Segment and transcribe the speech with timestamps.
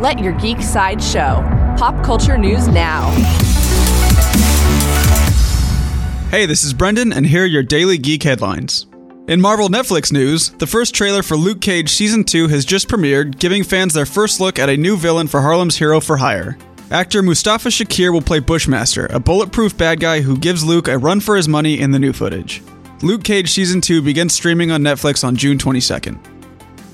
[0.00, 1.44] Let your geek side show.
[1.76, 3.10] Pop culture news now.
[6.30, 8.86] Hey, this is Brendan, and here are your daily geek headlines.
[9.28, 13.38] In Marvel Netflix news, the first trailer for Luke Cage Season 2 has just premiered,
[13.38, 16.56] giving fans their first look at a new villain for Harlem's Hero for Hire.
[16.90, 21.20] Actor Mustafa Shakir will play Bushmaster, a bulletproof bad guy who gives Luke a run
[21.20, 22.62] for his money in the new footage.
[23.02, 26.39] Luke Cage Season 2 begins streaming on Netflix on June 22nd.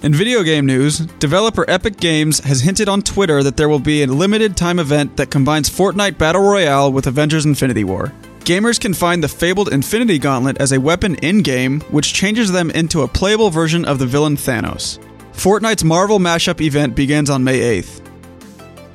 [0.07, 4.05] In video game news, developer Epic Games has hinted on Twitter that there will be
[4.05, 8.13] a limited time event that combines Fortnite Battle Royale with Avengers Infinity War.
[8.45, 12.71] Gamers can find the fabled Infinity Gauntlet as a weapon in game, which changes them
[12.71, 15.01] into a playable version of the villain Thanos.
[15.33, 17.99] Fortnite's Marvel Mashup event begins on May 8th.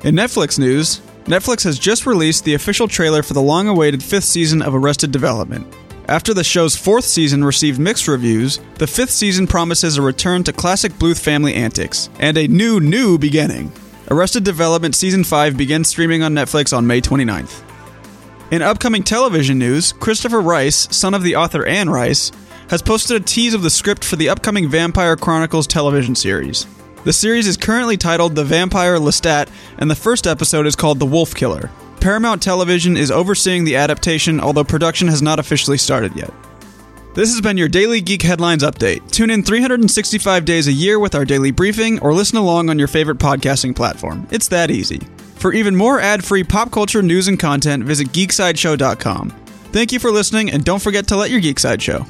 [0.06, 4.24] In Netflix news, Netflix has just released the official trailer for the long awaited fifth
[4.24, 5.66] season of Arrested Development.
[6.12, 10.52] After the show's fourth season received mixed reviews, the fifth season promises a return to
[10.52, 13.72] classic Bluth family antics and a new, new beginning.
[14.10, 17.62] Arrested Development Season 5 begins streaming on Netflix on May 29th.
[18.50, 22.30] In upcoming television news, Christopher Rice, son of the author Anne Rice,
[22.68, 26.66] has posted a tease of the script for the upcoming Vampire Chronicles television series.
[27.04, 31.06] The series is currently titled The Vampire Lestat, and the first episode is called The
[31.06, 31.70] Wolf Killer.
[32.02, 36.34] Paramount Television is overseeing the adaptation, although production has not officially started yet.
[37.14, 39.08] This has been your Daily Geek Headlines Update.
[39.12, 42.88] Tune in 365 days a year with our daily briefing or listen along on your
[42.88, 44.26] favorite podcasting platform.
[44.32, 44.98] It's that easy.
[45.36, 49.30] For even more ad free pop culture news and content, visit geeksideshow.com.
[49.70, 52.04] Thank you for listening, and don't forget to let your geek side show.